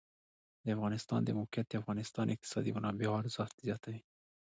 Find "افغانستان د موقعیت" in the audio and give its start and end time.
0.75-1.67